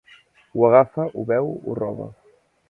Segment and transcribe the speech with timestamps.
[0.55, 2.09] Ho agafa, ho beu, ho roba.